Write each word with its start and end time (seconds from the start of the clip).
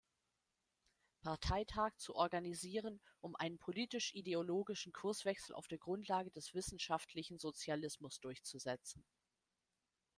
Parteitag 1.21 1.95
zu 1.99 2.15
organisieren, 2.15 2.99
um 3.19 3.35
einen 3.35 3.59
politisch-ideologischen 3.59 4.91
Kurswechsel 4.93 5.53
auf 5.53 5.67
der 5.67 5.77
Grundlage 5.77 6.31
des 6.31 6.55
wissenschaftlichen 6.55 7.37
Sozialismus 7.37 8.19
durchzusetzen. 8.19 9.05